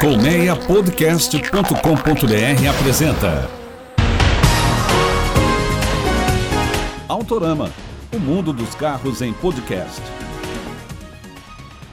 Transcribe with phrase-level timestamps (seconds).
[0.00, 3.50] Colmeiapodcast.com.br apresenta
[7.08, 7.72] Autorama,
[8.14, 10.00] o mundo dos carros em podcast.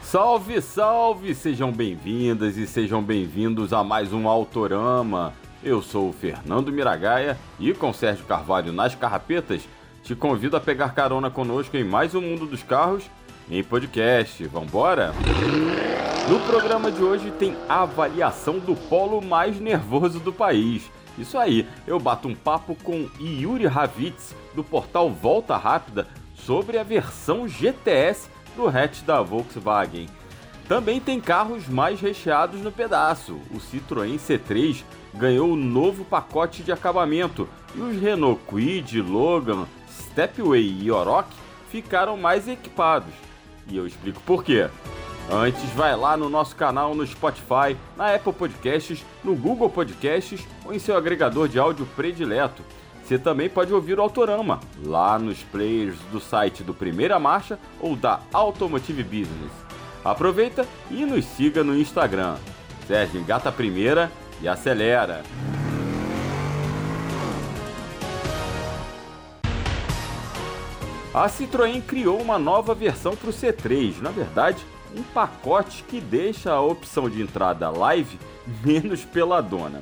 [0.03, 1.33] Salve, salve!
[1.33, 5.33] Sejam bem-vindas e sejam bem-vindos a mais um Autorama.
[5.63, 9.67] Eu sou o Fernando Miragaia e com Sérgio Carvalho nas carrapetas,
[10.03, 13.09] te convido a pegar carona conosco em mais um mundo dos carros
[13.49, 14.43] em podcast.
[14.47, 15.13] Vambora?
[16.29, 20.89] No programa de hoje tem a avaliação do polo mais nervoso do país.
[21.17, 26.83] Isso aí, eu bato um papo com Yuri Ravitz, do portal Volta Rápida, sobre a
[26.83, 30.07] versão GTS do hatch da Volkswagen.
[30.67, 33.39] Também tem carros mais recheados no pedaço.
[33.51, 40.81] O Citroën C3 ganhou um novo pacote de acabamento e os Renault Kwid, Logan, Stepway
[40.81, 41.29] e Oroch
[41.69, 43.24] ficaram mais equipados.
[43.67, 44.69] E eu explico por quê.
[45.31, 50.73] Antes, vai lá no nosso canal no Spotify, na Apple Podcasts, no Google Podcasts ou
[50.73, 52.61] em seu agregador de áudio predileto.
[53.03, 57.95] Você também pode ouvir o Autorama lá nos players do site do Primeira Marcha ou
[57.95, 59.51] da Automotive Business.
[60.03, 62.35] Aproveita e nos siga no Instagram.
[62.87, 65.23] Sérgio engata a primeira e acelera.
[71.15, 74.61] A Citroën criou uma nova versão para o C3, na verdade,
[74.93, 78.19] um pacote que deixa a opção de entrada Live
[78.61, 79.81] menos peladona.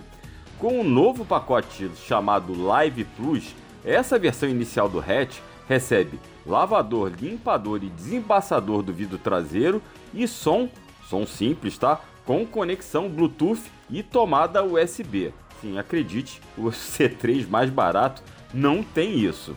[0.59, 7.11] Com o um novo pacote chamado Live Plus, essa versão inicial do hatch recebe lavador,
[7.19, 9.81] limpador e desembaçador do vidro traseiro
[10.13, 10.69] e som,
[11.09, 11.99] som simples, tá?
[12.27, 15.33] Com conexão Bluetooth e tomada USB.
[15.59, 18.21] Sim, acredite, o C3 mais barato
[18.53, 19.55] não tem isso.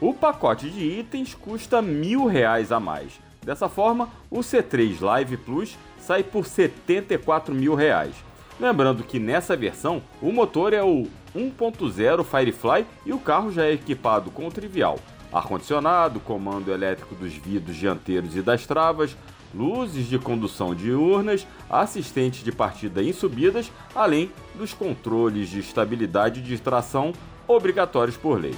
[0.00, 3.20] O pacote de itens custa mil reais a mais.
[3.44, 8.14] Dessa forma, o C3 Live Plus sai por 74 mil reais.
[8.60, 13.72] Lembrando que nessa versão o motor é o 1.0 Firefly e o carro já é
[13.72, 14.98] equipado com o trivial
[15.32, 19.16] ar-condicionado, comando elétrico dos vidros dianteiros e das travas,
[19.54, 26.58] luzes de condução diurnas, assistente de partida em subidas, além dos controles de estabilidade de
[26.58, 27.12] tração
[27.46, 28.54] obrigatórios por lei.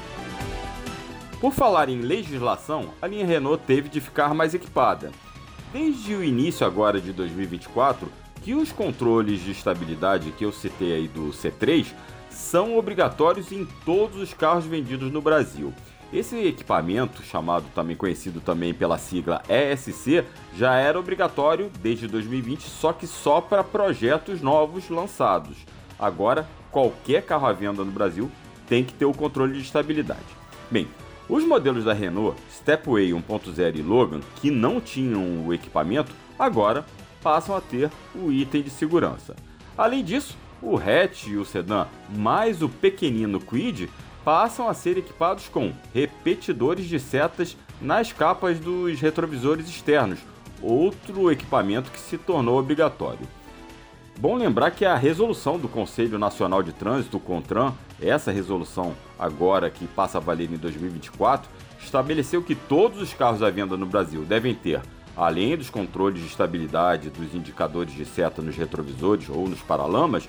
[1.41, 5.11] Por falar em legislação, a linha Renault teve de ficar mais equipada.
[5.73, 8.13] Desde o início agora de 2024,
[8.43, 11.87] que os controles de estabilidade que eu citei aí do C3
[12.29, 15.73] são obrigatórios em todos os carros vendidos no Brasil.
[16.13, 20.25] Esse equipamento, chamado também conhecido também pela sigla ESC,
[20.55, 25.57] já era obrigatório desde 2020, só que só para projetos novos lançados.
[25.99, 28.31] Agora, qualquer carro à venda no Brasil
[28.69, 30.21] tem que ter o controle de estabilidade.
[30.71, 30.87] Bem,
[31.31, 36.85] os modelos da Renault Stepway 1.0 e Logan, que não tinham o equipamento, agora
[37.23, 39.37] passam a ter o item de segurança.
[39.79, 41.87] Além disso, o hatch e o sedã,
[42.17, 43.89] mais o pequenino Quid,
[44.25, 50.19] passam a ser equipados com repetidores de setas nas capas dos retrovisores externos,
[50.61, 53.27] outro equipamento que se tornou obrigatório.
[54.19, 59.87] Bom lembrar que a resolução do Conselho Nacional de Trânsito, CONTRAN, essa resolução agora que
[59.87, 61.49] passa a valer em 2024,
[61.79, 64.81] estabeleceu que todos os carros à venda no Brasil devem ter,
[65.17, 70.29] além dos controles de estabilidade dos indicadores de seta nos retrovisores ou nos paralamas,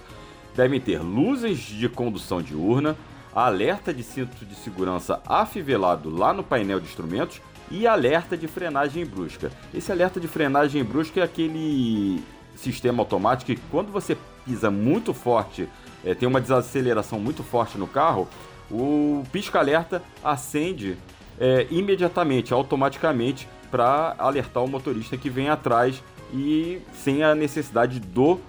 [0.54, 2.98] devem ter luzes de condução diurna,
[3.34, 9.06] alerta de cinto de segurança afivelado lá no painel de instrumentos e alerta de frenagem
[9.06, 9.50] brusca.
[9.74, 12.22] Esse alerta de frenagem brusca é aquele
[12.58, 15.70] sistema automático que quando você pisa muito forte,
[16.04, 18.28] é, tem uma desaceleração muito forte no carro,
[18.72, 20.98] o pisca-alerta acende
[21.40, 26.02] é, imediatamente, automaticamente, para alertar o motorista que vem atrás
[26.34, 28.40] e sem a necessidade do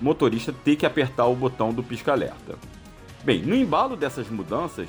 [0.00, 2.56] motorista ter que apertar o botão do pisca-alerta.
[3.24, 4.88] Bem, no embalo dessas mudanças,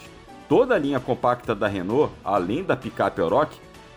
[0.50, 3.56] toda a linha compacta da Renault, além da picape Oroch,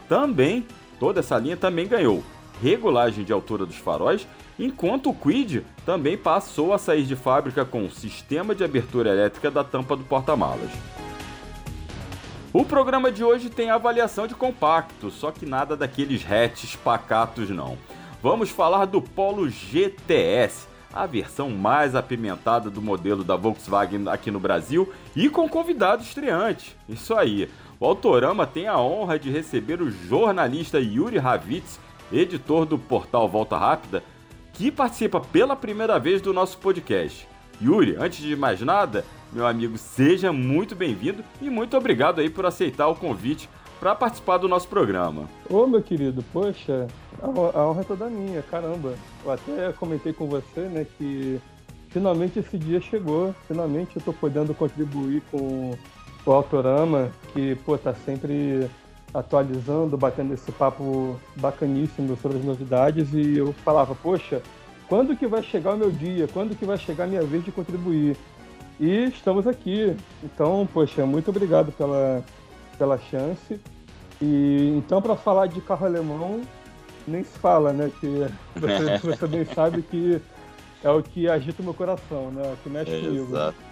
[0.08, 0.66] também,
[1.00, 2.22] toda essa linha também ganhou
[2.62, 4.26] regulagem de altura dos faróis
[4.58, 9.62] enquanto o Quid também passou a sair de fábrica com sistema de abertura elétrica da
[9.62, 10.70] tampa do porta-malas.
[12.52, 17.76] O programa de hoje tem avaliação de compacto, só que nada daqueles hatches pacatos não.
[18.22, 24.40] Vamos falar do Polo GTS, a versão mais apimentada do modelo da Volkswagen aqui no
[24.40, 26.74] Brasil e com convidado estreante.
[26.88, 27.50] Isso aí.
[27.78, 31.78] O Autorama tem a honra de receber o jornalista Yuri Ravitz,
[32.12, 34.02] editor do portal Volta Rápida,
[34.52, 37.28] que participa pela primeira vez do nosso podcast.
[37.62, 42.46] Yuri, antes de mais nada, meu amigo, seja muito bem-vindo e muito obrigado aí por
[42.46, 43.48] aceitar o convite
[43.78, 45.28] para participar do nosso programa.
[45.48, 46.86] Ô, meu querido, poxa,
[47.22, 47.28] a
[47.66, 48.94] honra é toda minha, caramba.
[49.24, 51.40] Eu até comentei com você, né, que
[51.90, 53.34] finalmente esse dia chegou.
[53.46, 55.76] Finalmente eu tô podendo contribuir com
[56.24, 58.68] o Autorama, que, pô, tá sempre
[59.18, 64.42] atualizando, batendo esse papo bacaníssimo sobre as novidades e eu falava, poxa,
[64.88, 66.28] quando que vai chegar o meu dia?
[66.32, 68.16] Quando que vai chegar a minha vez de contribuir?
[68.78, 69.96] E estamos aqui.
[70.22, 72.22] Então, poxa, muito obrigado pela,
[72.78, 73.58] pela chance.
[74.20, 76.42] E então, para falar de carro alemão,
[77.08, 77.90] nem se fala, né?
[78.00, 80.20] Que você, você bem sabe que
[80.84, 82.42] é o que agita o meu coração, né?
[82.52, 83.30] O que mexe comigo.
[83.30, 83.65] Exato.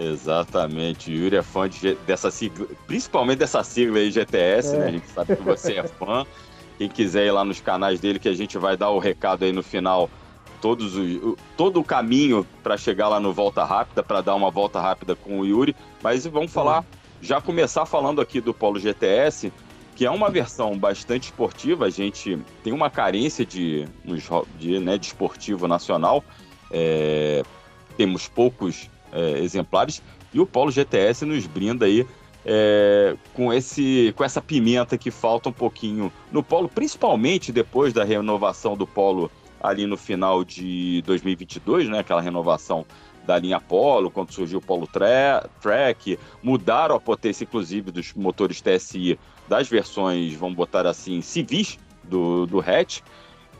[0.00, 4.78] Exatamente, Yuri é fã de, dessa sigla, principalmente dessa sigla aí GTS, é.
[4.78, 4.86] né?
[4.86, 6.26] A gente sabe que você é fã.
[6.78, 9.52] Quem quiser ir lá nos canais dele, que a gente vai dar o recado aí
[9.52, 10.08] no final,
[10.62, 14.80] todos o, todo o caminho para chegar lá no Volta Rápida, para dar uma volta
[14.80, 15.76] rápida com o Yuri.
[16.02, 16.82] Mas vamos falar,
[17.20, 19.52] já começar falando aqui do Polo GTS,
[19.94, 21.84] que é uma versão bastante esportiva.
[21.84, 23.86] A gente tem uma carência de,
[24.58, 26.24] de, né, de esportivo nacional.
[26.70, 27.42] É,
[27.98, 30.02] temos poucos é, exemplares.
[30.32, 32.06] E o Polo GTS nos brinda aí
[32.44, 38.04] é, com, esse, com essa pimenta que falta um pouquinho no Polo, principalmente depois da
[38.04, 39.30] renovação do Polo
[39.62, 41.98] ali no final de 2022, né?
[41.98, 42.86] Aquela renovação
[43.26, 49.18] da linha Polo, quando surgiu o Polo Track, mudaram a potência, inclusive, dos motores TSI
[49.46, 53.00] das versões, vamos botar assim, civis do, do hatch.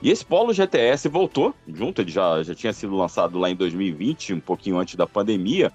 [0.02, 4.34] E esse Polo GTS voltou junto, ele já, já tinha sido lançado lá em 2020,
[4.34, 5.70] um pouquinho antes da pandemia.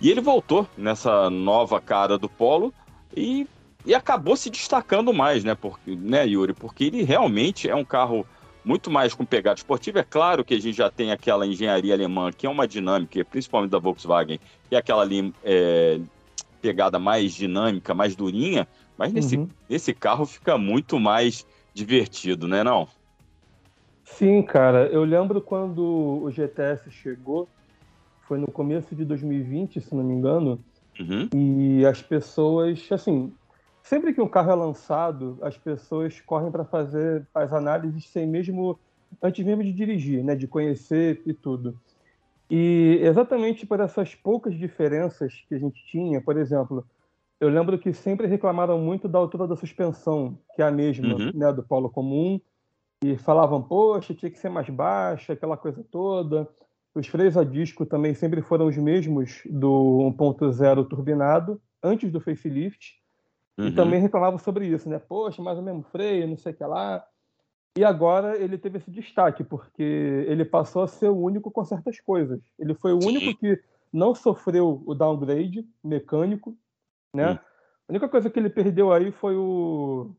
[0.00, 2.72] E ele voltou nessa nova cara do Polo
[3.16, 3.46] e,
[3.84, 6.52] e acabou se destacando mais, né, porque, né, Yuri?
[6.52, 8.26] Porque ele realmente é um carro
[8.62, 10.00] muito mais com pegada esportiva.
[10.00, 13.70] É claro que a gente já tem aquela engenharia alemã, que é uma dinâmica, principalmente
[13.70, 14.38] da Volkswagen,
[14.70, 15.98] é aquela ali, é,
[16.60, 19.48] pegada mais dinâmica, mais durinha, mas nesse, uhum.
[19.68, 22.86] nesse carro fica muito mais divertido, né, não?
[24.16, 24.86] Sim, cara.
[24.88, 27.48] Eu lembro quando o GTS chegou,
[28.22, 30.58] foi no começo de 2020, se não me engano,
[30.98, 31.28] uhum.
[31.34, 33.32] e as pessoas, assim,
[33.82, 38.78] sempre que um carro é lançado, as pessoas correm para fazer as análises sem mesmo,
[39.22, 41.76] antes mesmo de dirigir, né, de conhecer e tudo.
[42.50, 46.84] E exatamente por essas poucas diferenças que a gente tinha, por exemplo,
[47.40, 51.32] eu lembro que sempre reclamaram muito da altura da suspensão, que é a mesma, uhum.
[51.34, 52.40] né, do polo comum,
[53.02, 56.48] e falavam, poxa, tinha que ser mais baixa, aquela coisa toda.
[56.94, 63.00] Os freios a disco também sempre foram os mesmos do 1.0 turbinado, antes do facelift.
[63.56, 63.68] Uhum.
[63.68, 64.98] E também reclamavam sobre isso, né?
[64.98, 67.04] Poxa, mais o mesmo freio, não sei o que lá.
[67.78, 72.00] E agora ele teve esse destaque, porque ele passou a ser o único com certas
[72.00, 72.40] coisas.
[72.58, 73.58] Ele foi o único que
[73.92, 76.56] não sofreu o downgrade mecânico,
[77.14, 77.30] né?
[77.30, 77.34] Uhum.
[77.34, 80.14] A única coisa que ele perdeu aí foi o,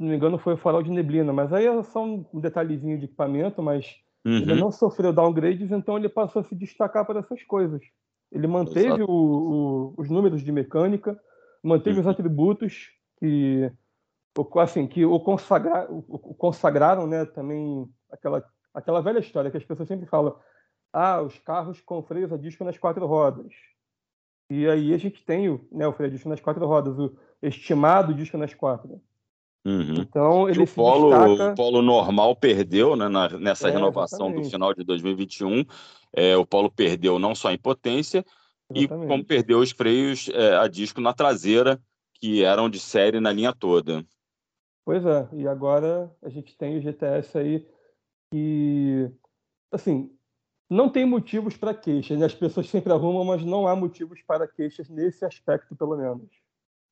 [0.00, 2.98] se não me engano, foi o farol de neblina, mas aí é só um detalhezinho
[2.98, 3.84] de equipamento, mas
[4.24, 4.32] uhum.
[4.38, 7.82] ele não sofreu downgrades, então ele passou a se destacar para essas coisas.
[8.32, 11.20] Ele manteve o, o, os números de mecânica,
[11.62, 12.00] manteve uhum.
[12.00, 12.88] os atributos
[13.18, 13.70] que,
[14.56, 18.42] assim, que o, consagra, o consagraram, né, também aquela,
[18.72, 20.34] aquela velha história que as pessoas sempre falam,
[20.94, 23.52] ah, os carros com freios a disco nas quatro rodas.
[24.48, 27.14] E aí a gente tem o, né, o freio a disco nas quatro rodas, o
[27.42, 28.98] estimado disco nas quatro.
[29.64, 29.96] Uhum.
[30.00, 31.52] Então ele o polo, destaca...
[31.52, 34.46] o polo normal perdeu né, na, nessa é, renovação exatamente.
[34.46, 35.64] do final de 2021.
[36.12, 38.24] É, o polo perdeu não só em potência,
[38.74, 39.04] exatamente.
[39.04, 41.80] e como perdeu os freios é, a disco na traseira,
[42.14, 44.04] que eram de série na linha toda.
[44.84, 47.66] Pois é, e agora a gente tem o GTS aí
[48.32, 49.10] que,
[49.70, 50.10] assim,
[50.68, 52.26] não tem motivos para queixas, né?
[52.26, 56.30] as pessoas sempre arrumam, mas não há motivos para queixas nesse aspecto, pelo menos.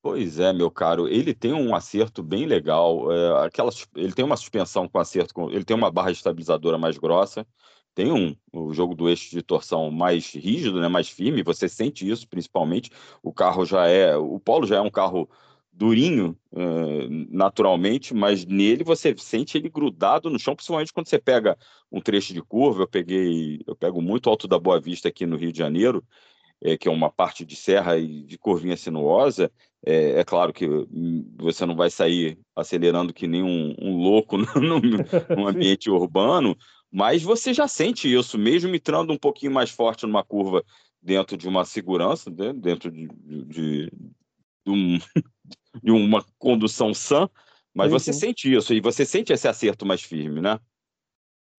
[0.01, 3.11] Pois é, meu caro, ele tem um acerto bem legal.
[3.13, 6.97] É, aquela, ele tem uma suspensão com acerto, com, ele tem uma barra estabilizadora mais
[6.97, 7.47] grossa,
[7.95, 11.43] tem um o jogo do eixo de torção mais rígido, né, mais firme.
[11.43, 12.91] Você sente isso, principalmente.
[13.23, 15.29] O carro já é, o Polo já é um carro
[15.73, 21.57] durinho, é, naturalmente, mas nele você sente ele grudado no chão, principalmente quando você pega
[21.91, 22.83] um trecho de curva.
[22.85, 26.05] Eu peguei, eu pego muito alto da Boa Vista aqui no Rio de Janeiro
[26.63, 29.51] é, que é uma parte de serra e de curvinha sinuosa,
[29.85, 30.67] é, é, claro que
[31.37, 36.57] você não vai sair acelerando que nem um, um louco no, no, ambiente urbano,
[36.91, 40.65] mas você já sente isso, mesmo entrando um pouquinho mais forte numa curva
[41.01, 43.91] dentro de uma segurança, né, dentro de, de, de,
[44.67, 44.99] um,
[45.83, 47.29] de, uma condução sã,
[47.73, 48.19] mas sim, você sim.
[48.21, 50.59] sente isso, e você sente esse acerto mais firme, né?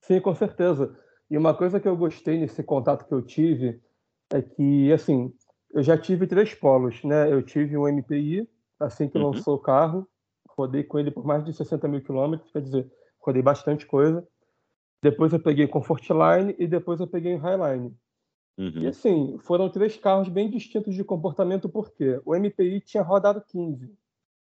[0.01, 0.97] Sim, com certeza.
[1.29, 3.79] E uma coisa que eu gostei nesse contato que eu tive
[4.31, 5.33] é que, assim,
[5.71, 7.31] eu já tive três polos, né?
[7.31, 8.47] Eu tive um MPI,
[8.79, 9.31] assim que uhum.
[9.31, 10.07] lançou o carro.
[10.57, 14.27] Rodei com ele por mais de 60 mil quilômetros, quer dizer, rodei bastante coisa.
[15.01, 17.95] Depois eu peguei Comfortline e depois eu peguei o Highline.
[18.57, 18.81] Uhum.
[18.81, 23.89] E assim, foram três carros bem distintos de comportamento, porque o MPI tinha rodado 15,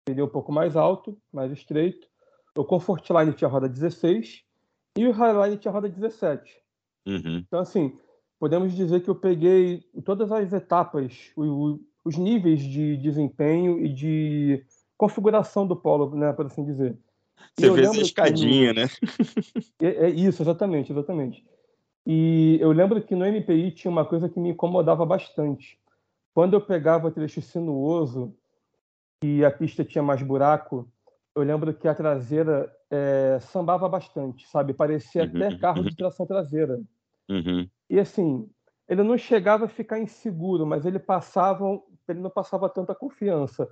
[0.09, 2.09] seria um pouco mais alto, mais estreito.
[2.57, 4.43] O Comfortline tinha roda 16
[4.97, 6.51] e o Highline tinha roda 17.
[7.07, 7.45] Uhum.
[7.47, 7.99] Então, assim,
[8.39, 14.65] podemos dizer que eu peguei todas as etapas, os níveis de desempenho e de
[14.97, 16.97] configuração do polo, né, por assim dizer.
[17.59, 18.81] Você fez a escadinha, no...
[18.81, 18.89] né?
[19.81, 21.45] é, é, isso, exatamente, exatamente.
[22.07, 25.79] E eu lembro que no MPI tinha uma coisa que me incomodava bastante.
[26.33, 28.35] Quando eu pegava trecho sinuoso
[29.25, 30.89] e a pista tinha mais buraco,
[31.35, 34.73] eu lembro que a traseira é, sambava bastante, sabe?
[34.73, 35.97] Parecia uhum, até carro de uhum.
[35.97, 36.81] tração traseira.
[37.29, 37.69] Uhum.
[37.89, 38.49] E assim,
[38.89, 41.65] ele não chegava a ficar inseguro, mas ele passava,
[42.09, 43.69] ele não passava tanta confiança.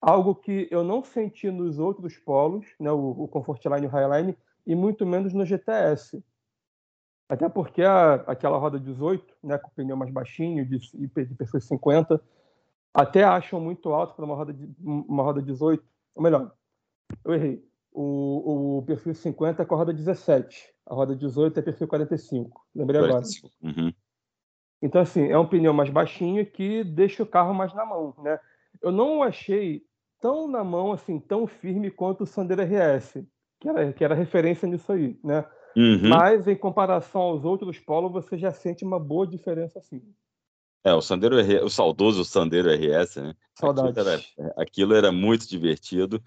[0.00, 4.36] Algo que eu não senti nos outros polos, né, o, o Comfortline e o Highline,
[4.66, 6.22] e muito menos no GTS.
[7.28, 11.60] Até porque a, aquela roda 18, né, com o pneu mais baixinho, de, de perfil
[11.60, 12.20] 50,
[12.92, 15.82] até acham muito alto para uma roda, de, uma roda 18.
[16.14, 16.52] Ou melhor,
[17.24, 17.71] eu errei.
[17.92, 20.72] O, o perfil 50 é com a roda 17.
[20.86, 22.60] A roda 18 é perfil 45.
[22.74, 23.50] Lembrei 45.
[23.62, 23.80] agora.
[23.80, 23.92] Uhum.
[24.82, 28.38] Então, assim, é um pneu mais baixinho que deixa o carro mais na mão, né?
[28.82, 29.82] Eu não achei
[30.20, 33.24] tão na mão, assim, tão firme quanto o Sandero RS,
[33.60, 35.44] que era, que era referência nisso aí, né?
[35.76, 36.08] Uhum.
[36.08, 40.02] Mas em comparação aos outros polos, você já sente uma boa diferença assim.
[40.84, 43.34] É, o Sandero o saudoso Sandero RS, né?
[43.54, 43.90] Saudade.
[43.90, 44.22] Aquilo era,
[44.56, 46.20] aquilo era muito divertido.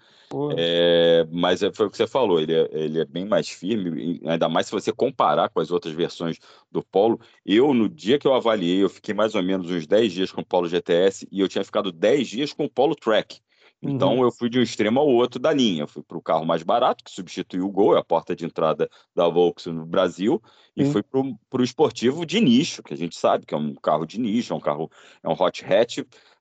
[0.56, 4.20] É, mas é, foi o que você falou, ele é, ele é bem mais firme,
[4.24, 6.38] ainda mais se você comparar com as outras versões
[6.70, 7.20] do Polo.
[7.44, 10.40] Eu, no dia que eu avaliei, eu fiquei mais ou menos uns 10 dias com
[10.40, 13.40] o Polo GTS e eu tinha ficado 10 dias com o Polo Track.
[13.88, 14.24] Então uhum.
[14.24, 15.82] eu fui de um extremo ao outro da linha.
[15.82, 18.44] Eu fui para o carro mais barato, que substituiu o Gol, é a porta de
[18.44, 20.42] entrada da Volkswagen no Brasil,
[20.76, 24.06] e fui para o esportivo de nicho, que a gente sabe que é um carro
[24.06, 24.90] de nicho, é um carro,
[25.22, 25.98] é um hot hatch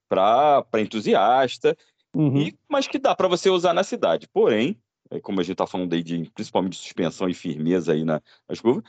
[0.07, 1.75] para entusiasta,
[2.15, 2.37] uhum.
[2.37, 4.27] e, mas que dá para você usar na cidade.
[4.31, 4.77] Porém,
[5.21, 8.59] como a gente está falando aí de principalmente de suspensão e firmeza aí na, nas
[8.59, 8.83] curvas,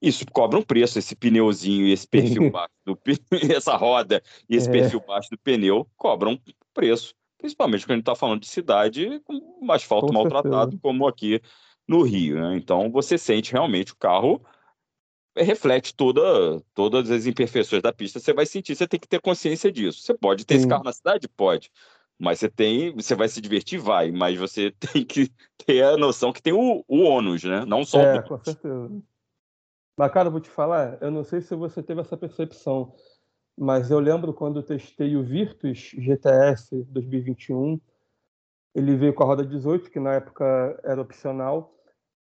[0.00, 2.98] isso cobra um preço, esse pneuzinho e esse perfil baixo do
[3.54, 4.72] essa roda e esse é.
[4.72, 6.38] perfil baixo do pneu cobram um
[6.74, 10.80] preço principalmente quando a gente está falando de cidade com asfalto com maltratado, certeza.
[10.80, 11.42] como aqui
[11.86, 12.40] no Rio.
[12.40, 12.56] Né?
[12.56, 14.40] Então você sente realmente o carro
[15.36, 19.72] reflete toda, todas as imperfeições da pista, você vai sentir, você tem que ter consciência
[19.72, 20.02] disso.
[20.02, 20.60] Você pode ter Sim.
[20.60, 21.28] esse carro na cidade?
[21.28, 21.70] Pode.
[22.18, 23.80] Mas você tem, você vai se divertir?
[23.80, 25.32] Vai, mas você tem que
[25.66, 27.64] ter a noção que tem o, o ônus, né?
[27.64, 29.02] Não só é, o com certeza.
[29.96, 32.94] Mas, cara, vou te falar, eu não sei se você teve essa percepção
[33.58, 37.80] mas eu lembro quando eu testei o Virtus GTS 2021,
[38.74, 41.74] ele veio com a roda 18, que na época era opcional,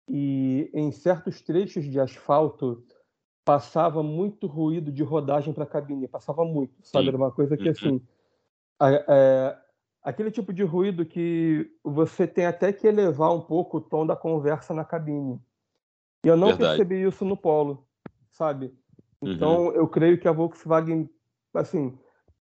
[0.07, 2.83] e em certos trechos de asfalto
[3.45, 7.07] passava muito ruído de rodagem para a cabine, passava muito, sabe?
[7.07, 7.71] Era uma coisa que uhum.
[7.71, 8.01] assim,
[8.81, 9.57] é,
[10.03, 14.15] aquele tipo de ruído que você tem até que elevar um pouco o tom da
[14.15, 15.39] conversa na cabine.
[16.23, 16.77] E eu não Verdade.
[16.77, 17.87] percebi isso no Polo,
[18.31, 18.73] sabe?
[19.21, 19.71] Então uhum.
[19.71, 21.09] eu creio que a Volkswagen
[21.53, 21.97] assim,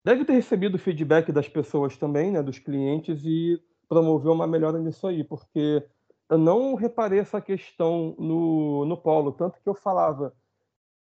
[0.03, 5.07] deve ter recebido feedback das pessoas também, né, dos clientes, e promoveu uma melhora nisso
[5.07, 5.83] aí, porque
[6.29, 10.33] eu não reparei essa questão no, no Polo, tanto que eu falava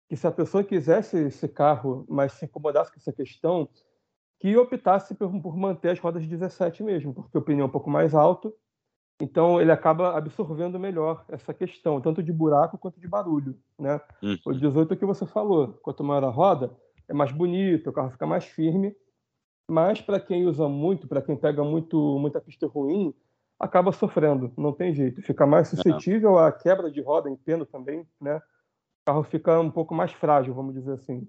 [0.09, 3.69] que se a pessoa quisesse esse carro, mas se incomodasse com essa questão,
[4.39, 7.89] que optasse por, por manter as rodas 17 mesmo, porque o pneu é um pouco
[7.89, 8.53] mais alto,
[9.21, 14.01] então ele acaba absorvendo melhor essa questão, tanto de buraco quanto de barulho, né?
[14.21, 14.37] Uhum.
[14.45, 16.75] O 18 é o que você falou, quanto maior a roda,
[17.07, 18.95] é mais bonito, o carro fica mais firme.
[19.69, 23.13] Mas para quem usa muito, para quem pega muito muita pista ruim,
[23.59, 25.21] acaba sofrendo, não tem jeito.
[25.21, 28.37] Fica mais suscetível à quebra de roda em peno também, né?
[28.37, 31.27] O carro fica um pouco mais frágil, vamos dizer assim.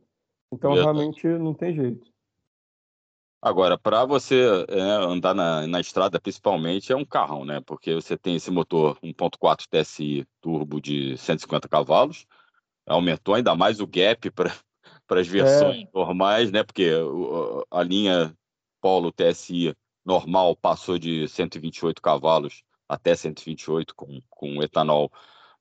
[0.53, 0.97] Então Verdade.
[0.97, 2.13] realmente não tem jeito.
[3.45, 7.61] Agora, para você é, andar na, na estrada, principalmente, é um carrão, né?
[7.61, 12.27] Porque você tem esse motor 1.4 TSI turbo de 150 cavalos,
[12.87, 14.51] aumentou ainda mais o gap para
[15.07, 15.89] para as versões é.
[15.93, 16.63] normais, né?
[16.63, 16.91] Porque
[17.71, 18.35] a linha
[18.81, 25.11] Polo TSI normal passou de 128 cavalos até 128 com, com etanol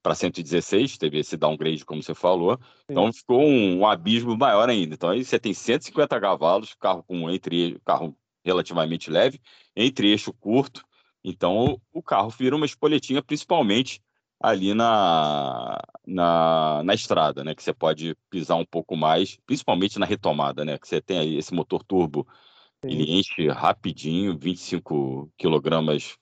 [0.02, 2.58] para 116, teve esse downgrade, como você falou.
[2.58, 2.64] Sim.
[2.90, 4.96] Então ficou um, um, abismo maior ainda.
[4.96, 9.40] Então aí você tem 150 cavalos, carro com entre carro relativamente leve,
[9.74, 10.84] entre eixo curto.
[11.24, 14.02] Então o carro vira uma espoletinha, principalmente
[14.44, 17.56] ali na, na, na estrada, né?
[17.56, 20.78] Que você pode pisar um pouco mais, principalmente na retomada, né?
[20.78, 22.28] Que você tem aí esse motor turbo
[22.84, 22.92] Sim.
[22.92, 26.18] Ele enche rapidinho, 25 quilogramas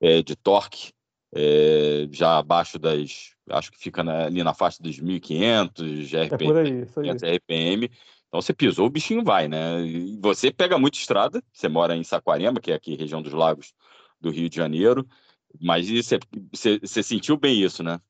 [0.00, 0.92] é, de torque,
[1.32, 3.32] é, já abaixo das.
[3.48, 7.36] Acho que fica na, ali na faixa dos 1.500 RPM, é aí, aí.
[7.36, 7.90] RPM.
[8.26, 9.80] Então você pisou, o bichinho vai, né?
[9.82, 13.72] E você pega muita estrada, você mora em Saquarema, que é aqui região dos lagos
[14.20, 15.06] do Rio de Janeiro,
[15.60, 16.18] mas você,
[16.80, 18.00] você sentiu bem isso, né?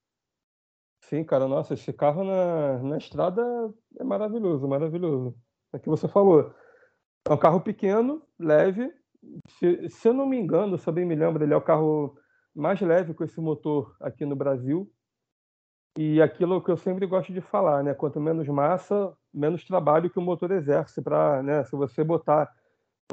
[1.02, 3.42] Sim, cara, nossa, esse carro na, na estrada
[3.98, 5.36] é maravilhoso, maravilhoso.
[5.72, 6.52] É que você falou.
[7.28, 8.90] É um carro pequeno, leve.
[9.48, 12.16] Se, se eu não me engano, se eu bem me lembro, ele é o carro
[12.54, 14.90] mais leve com esse motor aqui no Brasil.
[15.96, 17.94] E aquilo que eu sempre gosto de falar, né?
[17.94, 21.64] Quanto menos massa, menos trabalho que o motor exerce para, né?
[21.64, 22.52] Se você botar,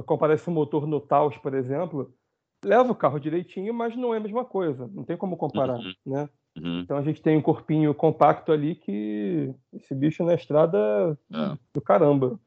[0.06, 2.14] comparar esse motor no Taos, por exemplo,
[2.64, 4.90] leva o carro direitinho, mas não é a mesma coisa.
[4.94, 5.94] Não tem como comparar, uhum.
[6.06, 6.30] né?
[6.58, 6.82] Uhum.
[6.82, 11.58] Então a gente tem um corpinho compacto ali que esse bicho na estrada é.
[11.74, 12.40] do caramba.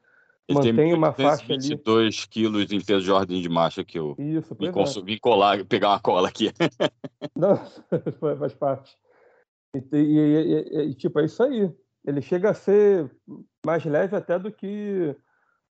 [0.46, 2.28] Ele Mantém tem uma faixa 22 ali.
[2.28, 5.02] quilos em peso de ordem de marcha que eu Isso, vim, é.
[5.02, 6.52] vim colar, pegar uma cola aqui.
[7.34, 7.56] Não,
[8.38, 8.94] faz parte.
[9.74, 11.72] E, e, e, e, tipo, é isso aí.
[12.06, 13.10] Ele chega a ser
[13.64, 15.16] mais leve até do que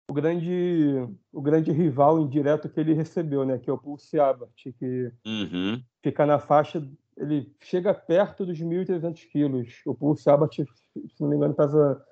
[0.10, 3.58] o grande, o grande rival indireto que ele recebeu, né?
[3.58, 5.82] Que é o Pulse Abarth, que uhum.
[6.04, 6.88] fica na faixa.
[7.18, 9.82] Ele chega perto dos 1.300 quilos.
[9.86, 12.04] O Pulse Abarth, se não me engano, pesa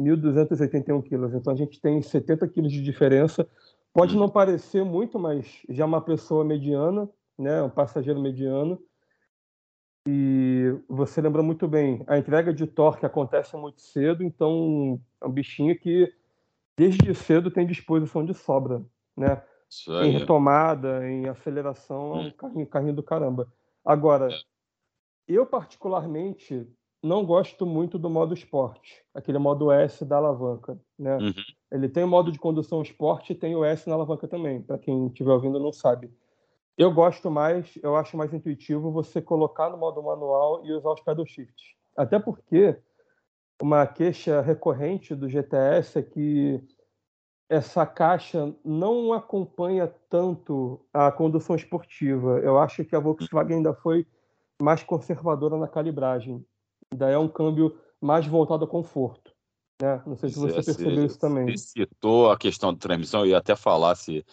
[0.00, 1.34] 1.281 quilos.
[1.34, 3.46] Então a gente tem 70 quilos de diferença.
[3.92, 4.20] Pode uhum.
[4.20, 7.62] não parecer muito, mas já é uma pessoa mediana, né?
[7.62, 8.80] Um passageiro mediano.
[10.06, 15.30] E você lembra muito bem, a entrega de torque acontece muito cedo, então é um
[15.30, 16.12] bichinho que
[16.76, 18.82] desde cedo tem disposição de sobra,
[19.16, 19.42] né?
[20.04, 23.50] Em retomada, em aceleração, é um carrinho, carrinho do caramba.
[23.82, 24.36] Agora, é.
[25.26, 26.68] eu particularmente
[27.02, 31.16] não gosto muito do modo esporte, aquele modo S da alavanca, né?
[31.16, 31.32] Uhum.
[31.70, 34.78] Ele tem o modo de condução esporte e tem o S na alavanca também, para
[34.78, 36.12] quem estiver ouvindo não sabe.
[36.76, 41.00] Eu gosto mais, eu acho mais intuitivo você colocar no modo manual e usar os
[41.00, 41.74] pedal shifts.
[41.96, 42.78] Até porque
[43.62, 46.60] uma queixa recorrente do GTS é que
[47.48, 52.40] essa caixa não acompanha tanto a condução esportiva.
[52.40, 54.04] Eu acho que a Volkswagen ainda foi
[54.60, 56.44] mais conservadora na calibragem.
[56.90, 59.32] Ainda é um câmbio mais voltado a conforto.
[59.80, 60.02] Né?
[60.04, 61.56] Não sei se você percebeu isso também.
[61.56, 64.26] Você citou a questão da transmissão, ia até falar se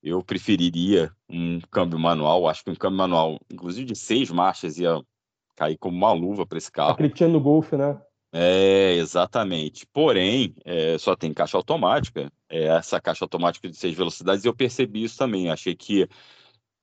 [0.00, 2.46] eu preferiria um câmbio manual.
[2.46, 5.02] Acho que um câmbio manual, inclusive de seis marchas, ia
[5.56, 6.92] cair como uma luva para esse carro.
[6.92, 8.00] Aquele tinha no Golf, né?
[8.40, 9.84] É, exatamente.
[9.92, 12.32] Porém, é, só tem caixa automática.
[12.48, 15.50] É, essa caixa automática de seis velocidades, eu percebi isso também.
[15.50, 16.08] Achei que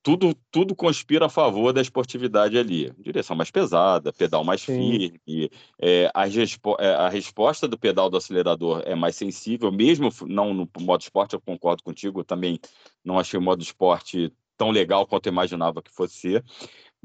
[0.04, 2.92] tudo, tudo conspira a favor da esportividade ali.
[3.00, 4.74] Direção mais pesada, pedal mais Sim.
[4.76, 10.10] firme, é, a, respo é, a, resposta do pedal do acelerador é mais sensível, mesmo
[10.28, 12.60] não no modo esporte, eu concordo contigo, eu também
[13.04, 16.46] não achei o modo esporte tão legal quanto eu imaginava que fosse ser,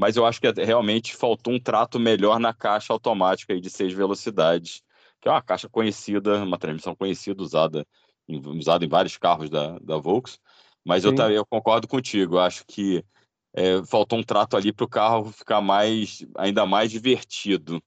[0.01, 4.83] mas eu acho que realmente faltou um trato melhor na caixa automática de seis velocidades,
[5.21, 7.87] que é uma caixa conhecida, uma transmissão conhecida, usada
[8.27, 10.41] em, usada em vários carros da, da Volkswagen,
[10.83, 13.05] mas eu, eu concordo contigo, acho que
[13.53, 17.79] é, faltou um trato ali para o carro ficar mais, ainda mais divertido.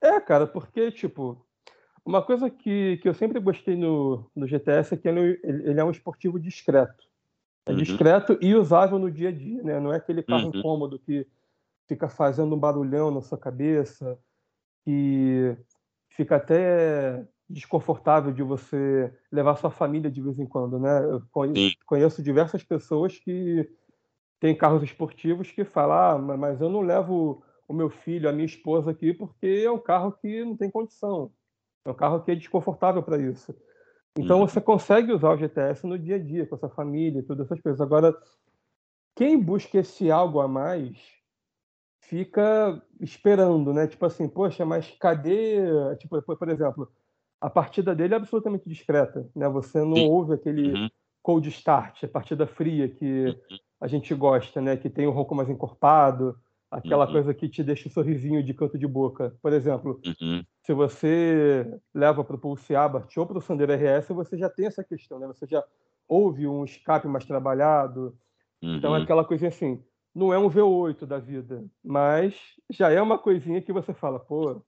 [0.00, 1.44] É, cara, porque, tipo,
[2.04, 5.84] uma coisa que, que eu sempre gostei no, no GTS é que ele, ele é
[5.84, 7.05] um esportivo discreto.
[7.66, 7.78] É uhum.
[7.78, 9.80] discreto e usável no dia a dia, né?
[9.80, 10.58] Não é aquele carro uhum.
[10.58, 11.26] incômodo que
[11.88, 14.18] fica fazendo um barulhão na sua cabeça,
[14.84, 15.56] que
[16.10, 21.04] fica até desconfortável de você levar sua família de vez em quando, né?
[21.04, 21.22] Eu
[21.84, 23.68] conheço, diversas pessoas que
[24.40, 28.46] têm carros esportivos que falam, ah, mas eu não levo o meu filho, a minha
[28.46, 31.32] esposa aqui porque é um carro que não tem condição.
[31.84, 33.54] É um carro que é desconfortável para isso.
[34.16, 34.48] Então uhum.
[34.48, 37.46] você consegue usar o GTS no dia a dia com a sua família e todas
[37.46, 37.80] essas coisas.
[37.80, 38.16] Agora,
[39.14, 40.96] quem busca esse algo a mais
[42.00, 43.86] fica esperando, né?
[43.86, 45.58] Tipo assim, poxa, mas cadê?
[45.98, 46.90] Tipo, por exemplo,
[47.40, 49.48] a partida dele é absolutamente discreta, né?
[49.48, 50.08] Você não Sim.
[50.08, 50.88] ouve aquele uhum.
[51.22, 53.58] cold start, a partida fria que uhum.
[53.80, 54.76] a gente gosta, né?
[54.76, 56.38] Que tem o ronco mais encorpado,
[56.76, 57.12] aquela uhum.
[57.12, 59.34] coisa que te deixa um sorrisinho de canto de boca.
[59.40, 60.44] Por exemplo, uhum.
[60.62, 64.66] se você leva para o Pulse Abarth ou para o Sandero RS, você já tem
[64.66, 65.26] essa questão, né?
[65.26, 65.64] Você já
[66.06, 68.14] ouve um escape mais trabalhado.
[68.62, 69.04] Então é uhum.
[69.04, 69.82] aquela coisa assim,
[70.14, 72.34] não é um V8 da vida, mas
[72.70, 74.62] já é uma coisinha que você fala, pô,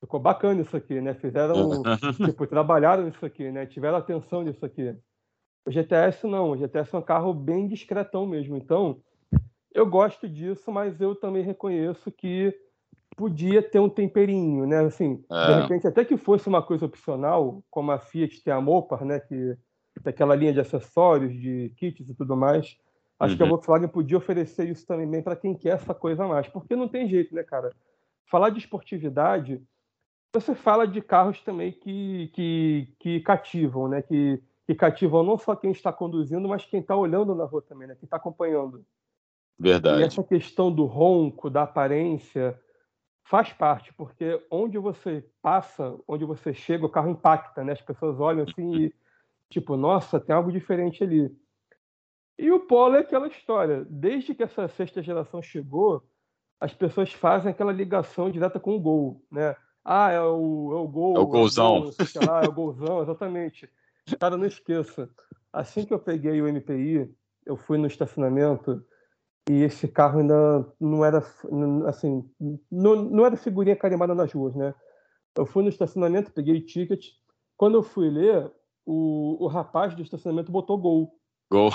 [0.00, 1.14] ficou bacana isso aqui, né?
[1.14, 1.82] Fizeram,
[2.32, 3.66] tipo, trabalharam isso aqui, né?
[3.66, 4.96] Tiveram atenção nisso aqui.
[5.66, 8.56] O GTS não, o GTS é um carro bem discretão mesmo.
[8.56, 9.00] Então,
[9.74, 12.54] eu gosto disso, mas eu também reconheço que
[13.16, 14.80] podia ter um temperinho, né?
[14.80, 15.46] Assim, é.
[15.46, 19.20] de repente, até que fosse uma coisa opcional, como a Fiat tem a Mopar, né?
[19.20, 19.56] Que
[20.00, 22.76] daquela linha de acessórios, de kits e tudo mais.
[23.18, 23.36] Acho uhum.
[23.36, 23.50] que a uhum.
[23.50, 27.08] Volkswagen podia oferecer isso também para quem quer essa coisa a mais, porque não tem
[27.08, 27.70] jeito, né, cara?
[28.26, 29.62] Falar de esportividade,
[30.34, 34.02] você fala de carros também que, que, que cativam, né?
[34.02, 37.86] Que, que cativam não só quem está conduzindo, mas quem está olhando na rua também,
[37.86, 37.94] né?
[37.94, 38.84] Quem está acompanhando.
[39.58, 40.00] Verdade.
[40.00, 42.58] E essa questão do ronco, da aparência,
[43.24, 47.72] faz parte, porque onde você passa, onde você chega, o carro impacta, né?
[47.72, 48.94] As pessoas olham assim e,
[49.48, 51.34] tipo, nossa, tem algo diferente ali.
[52.38, 53.86] E o Polo é aquela história.
[53.88, 56.02] Desde que essa sexta geração chegou,
[56.58, 59.56] as pessoas fazem aquela ligação direta com o gol, né?
[59.84, 61.16] Ah, é o, é o gol.
[61.16, 61.90] É o golzão.
[62.20, 63.68] É, lá, é o golzão, exatamente.
[64.18, 65.08] Cara, não esqueça.
[65.52, 67.12] Assim que eu peguei o MPI,
[67.44, 68.84] eu fui no estacionamento
[69.50, 71.18] e esse carro ainda não era,
[71.86, 72.24] assim,
[72.70, 74.74] não, não era figurinha carimbada nas ruas, né?
[75.36, 77.06] Eu fui no estacionamento, peguei o ticket.
[77.56, 78.50] Quando eu fui ler,
[78.86, 81.18] o, o rapaz do estacionamento botou gol.
[81.50, 81.72] Gol.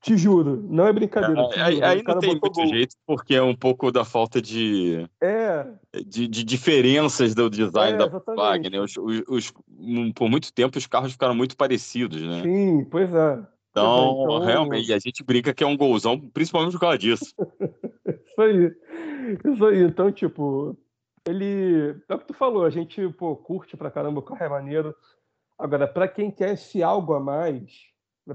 [0.00, 1.48] te juro, não é brincadeira.
[1.54, 2.66] É, juro, aí não tem muito gol.
[2.66, 5.66] jeito, porque é um pouco da falta de, é.
[6.06, 8.82] de, de diferenças do design é, da Wagner.
[8.82, 9.52] Os, os, os,
[10.14, 12.42] por muito tempo os carros ficaram muito parecidos, né?
[12.42, 13.53] Sim, pois é.
[13.74, 17.34] Então, então, realmente, a gente brinca que é um golzão, principalmente por causa disso.
[18.06, 18.72] isso aí.
[19.52, 19.82] Isso aí.
[19.82, 20.78] Então, tipo,
[21.26, 22.00] ele.
[22.08, 24.94] É o que tu falou, a gente, pô, curte pra caramba, o carro é maneiro.
[25.58, 27.72] Agora, para quem quer esse algo a mais,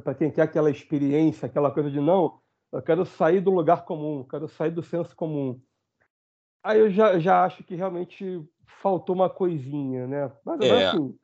[0.03, 2.41] para quem quer aquela experiência, aquela coisa de não,
[2.73, 5.57] eu quero sair do lugar comum, quero sair do senso comum.
[6.61, 8.45] Aí eu já, já acho que realmente
[8.81, 10.29] faltou uma coisinha, né?
[10.43, 10.87] Mas é.
[10.87, 11.17] assim,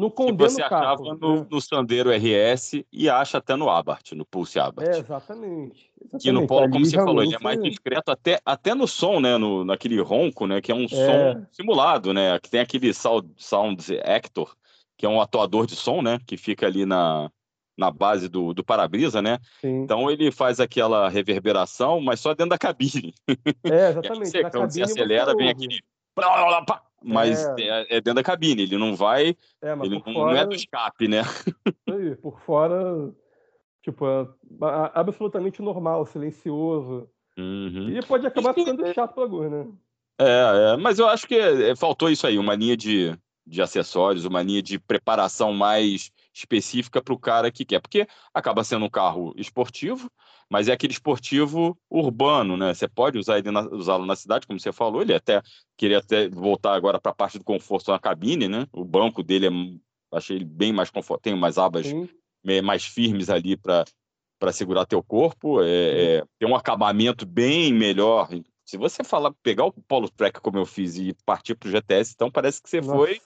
[0.00, 1.46] não condeno que você carro, achava no, né?
[1.50, 4.88] no Sandero RS e acha até no Abarth, no Pulse Abarth.
[4.88, 5.92] É, exatamente.
[6.00, 6.22] exatamente.
[6.22, 9.36] Que no Polo, como você falou, ele é mais discreto até, até no som, né?
[9.36, 10.60] No, naquele ronco, né?
[10.60, 10.88] Que é um é.
[10.88, 12.38] som simulado, né?
[12.40, 14.56] Que tem aquele sound, sound actor,
[14.96, 16.18] que é um atuador de som, né?
[16.26, 17.30] Que fica ali na,
[17.76, 19.38] na base do, do para-brisa, né?
[19.60, 19.82] Sim.
[19.82, 23.14] Então ele faz aquela reverberação, mas só dentro da cabine.
[23.64, 24.30] É, exatamente.
[24.30, 25.78] você, quando você acelera, vem aquele.
[27.02, 27.54] Mas é.
[27.58, 27.86] é.
[27.96, 28.00] é.
[28.00, 29.36] dentro da cabine, ele não vai.
[29.62, 30.32] É, ele não, fora...
[30.32, 31.22] não, é do escape, né?
[31.88, 33.12] Aí, por fora,
[33.82, 34.26] tipo, é
[34.94, 37.08] absolutamente normal, silencioso.
[37.38, 37.88] Uhum.
[37.90, 39.66] E pode acabar ficando chato pra alguns, né?
[40.18, 44.26] É, é, mas eu acho que é, faltou isso aí, uma linha de, de acessórios,
[44.26, 48.90] uma linha de preparação mais específica para o cara que quer, porque acaba sendo um
[48.90, 50.10] carro esportivo,
[50.48, 52.74] mas é aquele esportivo urbano, né?
[52.74, 55.42] Você pode usar ele usá-lo na cidade, como você falou, ele até
[55.76, 58.66] queria até voltar agora para a parte do conforto na cabine, né?
[58.72, 62.08] O banco dele é, achei ele bem mais confortável, tem umas abas Sim.
[62.62, 63.84] mais firmes ali para
[64.38, 68.26] para segurar teu corpo, é, é, tem um acabamento bem melhor.
[68.64, 72.12] Se você falar, pegar o Polo Track como eu fiz e partir para o GTS,
[72.14, 72.94] então parece que você Nossa.
[72.94, 73.20] foi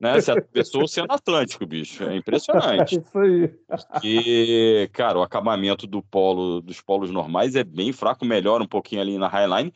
[0.00, 0.20] né?
[0.20, 2.04] Você atravessou o Oceano Atlântico, bicho.
[2.04, 2.98] É impressionante.
[3.00, 3.48] Isso aí.
[3.48, 9.00] Porque, cara, o acabamento do polo, dos polos normais é bem fraco, melhora um pouquinho
[9.00, 9.72] ali na Highline.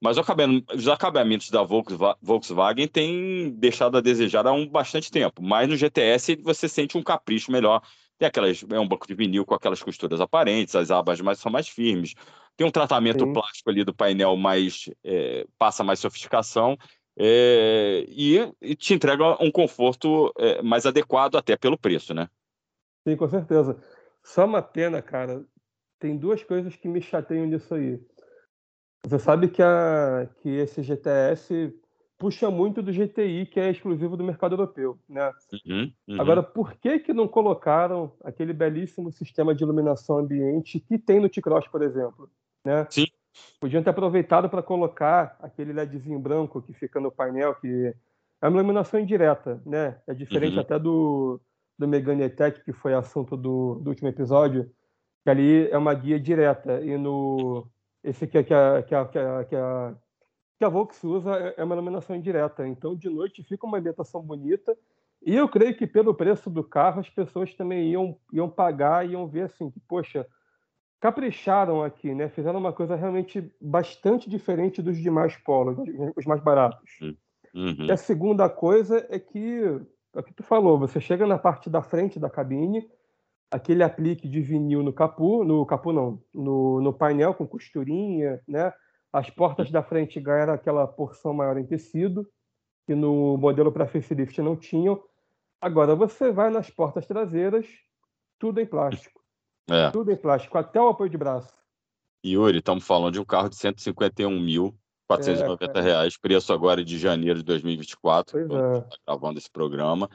[0.00, 5.42] Mas os acabamentos da Volkswagen têm deixado a desejar há um bastante tempo.
[5.42, 7.80] Mas no GTS você sente um capricho melhor.
[8.18, 11.50] Tem aquelas, é um banco de vinil com aquelas costuras aparentes, as abas mais, são
[11.50, 12.14] mais firmes.
[12.54, 13.32] Tem um tratamento Sim.
[13.32, 16.76] plástico ali do painel mais é, passa mais sofisticação
[17.16, 22.28] é, e, e, te entrega um conforto é, mais adequado até pelo preço, né?
[23.06, 23.76] Sim, com certeza.
[24.22, 25.44] Só uma pena, cara.
[25.98, 28.00] Tem duas coisas que me chateiam nisso aí.
[29.06, 31.72] Você sabe que, a, que esse GTS
[32.18, 35.30] puxa muito do GTI, que é exclusivo do mercado europeu, né?
[35.66, 36.20] Uhum, uhum.
[36.20, 41.28] Agora, por que que não colocaram aquele belíssimo sistema de iluminação ambiente que tem no
[41.28, 42.30] T-Cross, por exemplo?
[42.64, 42.86] Né?
[42.90, 43.06] Sim.
[43.60, 47.94] Podiam ter aproveitado para colocar aquele LEDzinho branco que fica no painel, que
[48.40, 50.00] é uma iluminação indireta, né?
[50.06, 50.60] É diferente uhum.
[50.60, 51.40] até do,
[51.78, 54.70] do Megane Tech, que foi assunto do, do último episódio,
[55.22, 56.80] que ali é uma guia direta.
[56.80, 57.66] E no
[58.02, 59.94] esse aqui que a, que a, que a, que a,
[60.58, 62.66] que a Volks usa é, é uma iluminação indireta.
[62.68, 64.76] Então, de noite fica uma ambientação bonita.
[65.24, 69.26] E eu creio que pelo preço do carro, as pessoas também iam, iam pagar, iam
[69.26, 70.26] ver assim, que, poxa,
[71.00, 72.28] capricharam aqui, né?
[72.28, 75.76] Fizeram uma coisa realmente bastante diferente dos demais polos,
[76.16, 76.90] os mais baratos.
[77.54, 77.86] Uhum.
[77.86, 79.62] E a segunda coisa é que,
[80.14, 82.88] é o que tu falou, você chega na parte da frente da cabine,
[83.50, 88.72] aquele aplique de vinil no capu, no capu não, no, no painel com costurinha, né?
[89.12, 92.28] As portas da frente ganharam aquela porção maior em tecido,
[92.84, 95.00] que no modelo para facelift não tinham.
[95.60, 97.66] Agora você vai nas portas traseiras,
[98.40, 99.23] tudo em plástico.
[99.68, 99.90] É.
[99.90, 101.52] Tudo em plástico, até o apoio de braço.
[102.24, 107.44] Yuri, estamos falando de um carro de 151.490 é, reais, preço agora de janeiro de
[107.44, 108.32] 2024.
[108.32, 108.80] Pois é.
[108.80, 110.08] Tá gravando esse programa.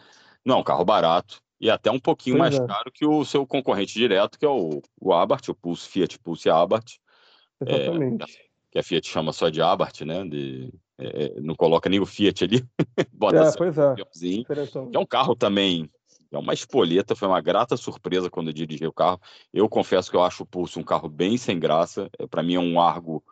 [0.43, 1.41] Não é um carro barato.
[1.59, 2.67] e até um pouquinho pois mais é.
[2.67, 6.49] caro que o seu concorrente direto, que é o, o Abarth, o Pulse Fiat Pulse
[6.49, 6.93] Abarth.
[7.61, 8.23] Exatamente.
[8.23, 10.23] É, que a Fiat chama só de Abarth, né?
[10.25, 12.65] De, é, é não coloca nem o Fiat ali,
[13.13, 13.95] bota é, pois é.
[13.95, 15.89] Que é um carro também,
[16.31, 19.19] é uma espoleta, foi uma grata surpresa quando eu dirigi o carro.
[19.53, 22.55] Eu confesso que eu acho o Pulse um carro bem sem graça, é, para mim
[22.55, 23.23] é um Argo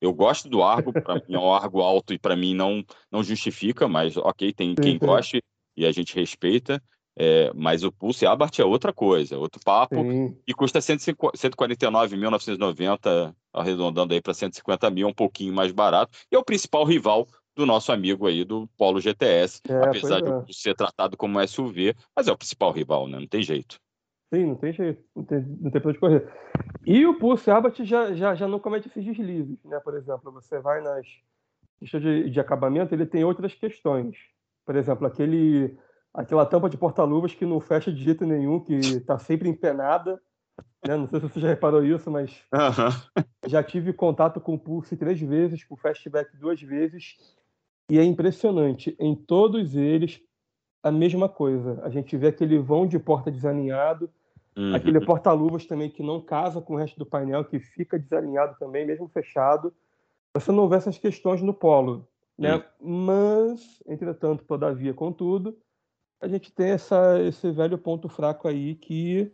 [0.00, 3.22] eu gosto do Argo, para mim é um Argo alto e para mim não não
[3.22, 5.42] justifica, mas ok, tem quem goste
[5.76, 6.82] e a gente respeita.
[7.18, 10.36] É, mas o Pulse Abarth é outra coisa, outro papo, Sim.
[10.46, 16.44] e custa 149.990, arredondando aí para 150 mil, um pouquinho mais barato, e é o
[16.44, 20.44] principal rival do nosso amigo aí do Polo GTS, é, apesar de é.
[20.52, 23.18] ser tratado como SUV, mas é o principal rival, né?
[23.18, 23.80] Não tem jeito.
[24.32, 26.28] Sim, não tem jeito, não tem, não tem pra onde correr.
[26.84, 29.80] E o Pulse Abarth já, já, já não comete esses deslizes, né?
[29.80, 31.06] Por exemplo, você vai nas
[31.78, 34.16] questões de, de acabamento, ele tem outras questões.
[34.64, 35.76] Por exemplo, aquele
[36.12, 40.20] aquela tampa de porta-luvas que não fecha de jeito nenhum, que está sempre empenada.
[40.86, 40.96] Né?
[40.96, 42.42] Não sei se você já reparou isso, mas
[43.46, 47.16] já tive contato com o Pulse três vezes, com o Fastback duas vezes,
[47.90, 48.96] e é impressionante.
[48.98, 50.20] Em todos eles,
[50.82, 51.80] a mesma coisa.
[51.82, 54.10] A gente vê aquele vão de porta desalinhado,
[54.56, 54.74] uhum.
[54.74, 58.86] aquele porta-luvas também que não casa com o resto do painel, que fica desalinhado também,
[58.86, 59.72] mesmo fechado.
[60.34, 62.06] Você não vê essas questões no Polo.
[62.38, 62.56] Né?
[62.80, 63.06] Uhum.
[63.06, 65.56] Mas, entretanto, todavia, contudo,
[66.20, 69.32] a gente tem essa, esse velho ponto fraco aí que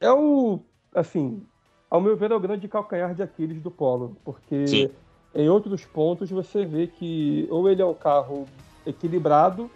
[0.00, 0.60] é o,
[0.94, 1.46] assim,
[1.88, 4.90] ao meu ver, é o grande calcanhar de Aquiles do Polo, porque Sim.
[5.34, 8.46] Em outros pontos você vê que ou ele é um carro
[8.86, 9.70] equilibrado,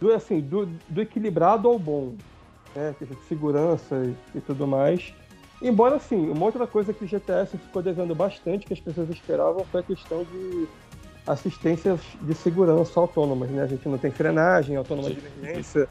[0.00, 2.14] do, assim, do, do equilibrado ao bom,
[2.74, 3.96] né, de segurança
[4.34, 5.12] e, e tudo mais.
[5.60, 9.64] Embora, assim, uma outra coisa que o GTS ficou devendo bastante, que as pessoas esperavam,
[9.64, 10.68] foi a questão de
[11.26, 13.62] assistências de segurança autônomas, né?
[13.62, 15.88] A gente não tem frenagem autônoma de emergência,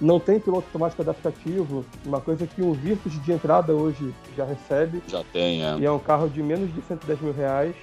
[0.00, 5.02] não tem piloto automático adaptativo, uma coisa que o Virtus de entrada hoje já recebe.
[5.06, 5.78] Já tem, é.
[5.78, 7.76] E é um carro de menos de 110 mil reais.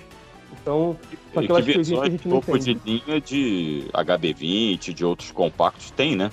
[0.54, 0.98] Então,
[1.34, 2.60] são aquelas coisinhas que a gente não tem.
[2.60, 6.32] de linha de HB20, de outros compactos, tem, né?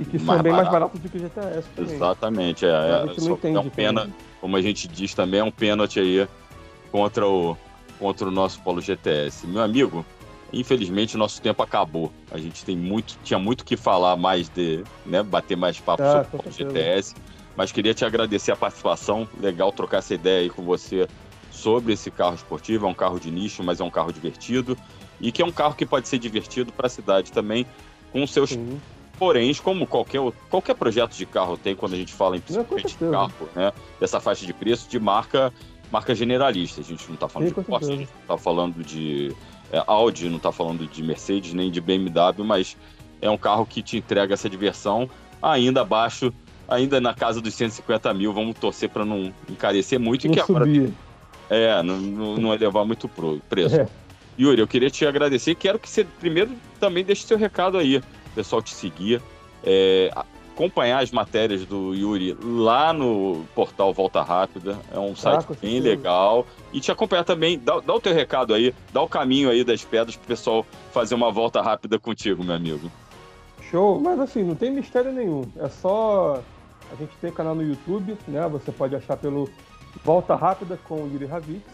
[0.00, 1.94] E que são bem mais baratos do que o GTS também.
[1.94, 2.68] Exatamente, é.
[2.68, 3.56] É, entende.
[3.56, 4.10] É um pena,
[4.40, 6.28] como a gente diz também, é um pênalti aí
[6.92, 7.56] contra o,
[7.98, 9.46] contra o nosso Polo GTS.
[9.46, 10.06] Meu amigo,
[10.52, 12.12] infelizmente o nosso tempo acabou.
[12.30, 16.24] A gente tem muito, tinha muito que falar mais de, né, bater mais papo ah,
[16.24, 17.14] sobre o Polo GTS.
[17.56, 19.28] Mas queria te agradecer a participação.
[19.40, 21.08] Legal trocar essa ideia aí com você
[21.58, 22.86] sobre esse carro esportivo.
[22.86, 24.76] É um carro de nicho, mas é um carro divertido.
[25.20, 27.66] E que é um carro que pode ser divertido para a cidade também,
[28.12, 28.80] com seus Sim.
[29.18, 33.10] Porém, como qualquer, qualquer projeto de carro tem quando a gente fala em principalmente de
[33.10, 33.72] carro, né?
[33.98, 35.52] Dessa faixa de preço, de marca
[35.90, 36.80] marca generalista.
[36.80, 39.34] A gente não está falando Sim, de Porsche, a gente não está falando de
[39.72, 42.76] é, Audi, não está falando de Mercedes nem de BMW, mas
[43.20, 45.10] é um carro que te entrega essa diversão
[45.42, 46.32] ainda abaixo,
[46.68, 48.32] ainda na casa dos 150 mil.
[48.32, 50.80] Vamos torcer para não encarecer muito não e que subir.
[50.80, 51.07] agora.
[51.50, 53.80] É, não, não, não elevar muito pro preço.
[53.80, 53.88] É.
[54.38, 55.54] Yuri, eu queria te agradecer.
[55.54, 58.02] Quero que você primeiro também deixe seu recado aí, o
[58.34, 59.20] pessoal te seguir.
[59.64, 60.10] É,
[60.58, 64.76] acompanhar as matérias do Yuri lá no portal Volta Rápida.
[64.92, 66.44] É um site ah, bem legal.
[66.72, 69.84] E te acompanhar também, dá, dá, o teu recado aí, dá o caminho aí das
[69.84, 72.90] pedras pro pessoal fazer uma volta rápida contigo, meu amigo.
[73.70, 75.42] Show, mas assim, não tem mistério nenhum.
[75.56, 76.42] É só.
[76.90, 78.48] A gente tem canal no YouTube, né?
[78.48, 79.48] Você pode achar pelo
[80.04, 81.66] Volta Rápida com Yuri Ravitz.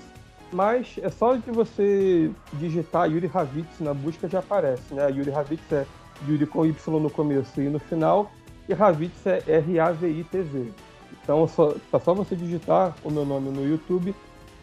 [0.52, 5.10] Mas é só de você digitar Yuri Ravitz na busca já aparece, né?
[5.10, 5.84] Yuri Ravitz é
[6.28, 8.30] Yuri com Y no começo e no final
[8.68, 10.72] e Ravitz é R-A-V-I-T-Z.
[11.22, 14.14] Então só, tá só você digitar o meu nome no YouTube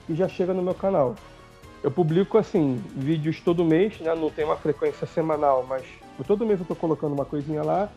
[0.07, 1.15] e já chega no meu canal.
[1.83, 4.13] Eu publico assim vídeos todo mês, né?
[4.13, 5.83] Não tem uma frequência semanal, mas
[6.27, 7.89] todo mês eu tô colocando uma coisinha lá.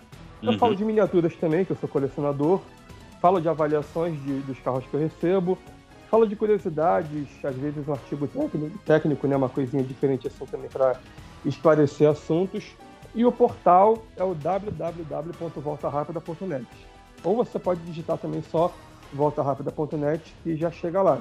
[0.42, 0.58] Eu uhum.
[0.58, 2.60] falo de miniaturas também, que eu sou colecionador.
[3.24, 5.56] Falo de avaliações de, dos carros que eu recebo.
[6.10, 9.34] Falo de curiosidades, às vezes um artigo técnico, técnico né?
[9.34, 11.00] Uma coisinha diferente assim também para
[11.42, 12.76] esclarecer assuntos.
[13.14, 16.66] E o portal é o www.voltarapida.net.
[17.24, 18.70] Ou você pode digitar também só
[19.10, 21.18] voltarapida.net e já chega lá.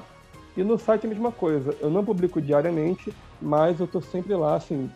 [0.54, 1.74] E no site a mesma coisa.
[1.80, 4.90] Eu não publico diariamente, mas eu estou sempre lá, assim.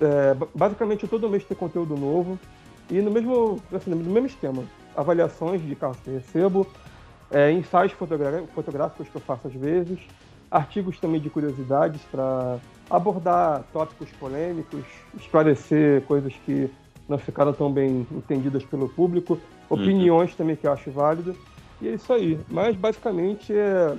[0.00, 2.38] É, basicamente todo mês tem conteúdo novo.
[2.88, 4.62] E no mesmo, assim, no mesmo esquema.
[4.96, 6.66] Avaliações de carros que eu recebo,
[7.30, 9.98] é, ensaios fotográficos que eu faço às vezes,
[10.50, 12.58] artigos também de curiosidades para
[12.90, 14.84] abordar tópicos polêmicos,
[15.18, 16.70] esclarecer coisas que
[17.08, 20.36] não ficaram tão bem entendidas pelo público, opiniões uhum.
[20.36, 21.36] também que eu acho válido.
[21.80, 22.38] E é isso aí.
[22.48, 23.96] Mas basicamente é.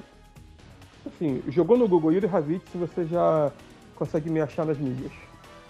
[1.05, 3.51] Assim, jogou no Google Yuri Ravitz, você já
[3.93, 5.11] consegue me achar nas mídias.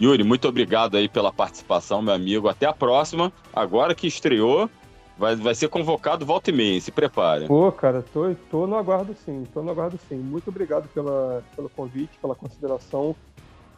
[0.00, 2.48] Yuri, muito obrigado aí pela participação, meu amigo.
[2.48, 3.32] Até a próxima.
[3.52, 4.70] Agora que estreou,
[5.18, 7.46] vai, vai ser convocado volta e meia, se prepare.
[7.46, 10.16] Pô, cara, tô, tô no aguardo sim, tô no aguardo sim.
[10.16, 13.14] Muito obrigado pela, pelo convite, pela consideração.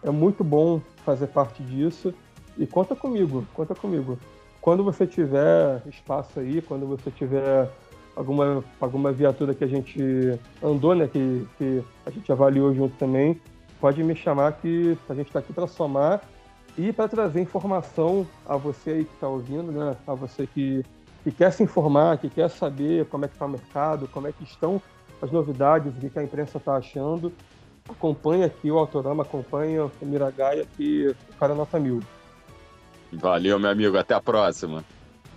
[0.03, 2.15] É muito bom fazer parte disso.
[2.59, 4.19] E conta comigo, conta comigo.
[4.61, 7.71] Quando você tiver espaço aí, quando você tiver
[8.17, 10.01] alguma, alguma viatura que a gente
[10.63, 13.41] andou, né, que, que a gente avaliou junto também,
[13.81, 16.23] pode me chamar que a gente está aqui para somar
[16.79, 20.83] e para trazer informação a você aí que está ouvindo, né, a você que,
[21.27, 24.33] que quer se informar, que quer saber como é que está o mercado, como é
[24.33, 24.81] que estão
[25.21, 27.33] as novidades, o que a imprensa está achando.
[27.89, 32.01] Acompanha aqui o Autorama, acompanha o Miragaia, que o cara é nota mil.
[33.13, 33.99] Valeu, meu amigo.
[33.99, 34.85] Até a próxima.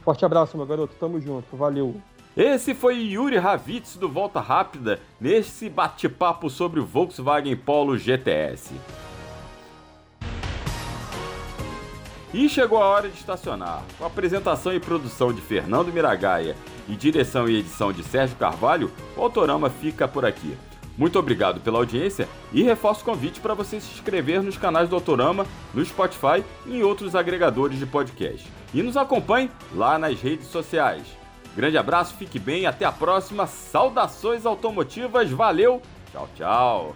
[0.04, 0.93] Forte abraço, meu garoto.
[0.99, 1.58] Tamo junto.
[1.58, 1.99] Valeu.
[2.38, 8.75] Esse foi Yuri Ravitz do Volta Rápida nesse bate-papo sobre o Volkswagen Polo GTS.
[12.34, 13.84] E chegou a hora de estacionar.
[13.98, 16.56] Com apresentação e produção de Fernando Miragaia
[16.88, 20.56] e direção e edição de Sérgio Carvalho, o Autorama fica por aqui.
[20.96, 24.96] Muito obrigado pela audiência e reforço o convite para você se inscrever nos canais do
[24.96, 28.46] Autorama, no Spotify e em outros agregadores de podcast.
[28.74, 31.04] E nos acompanhe lá nas redes sociais.
[31.56, 33.48] Grande abraço, fique bem, até a próxima.
[33.48, 36.96] Saudações automotivas, valeu, tchau, tchau.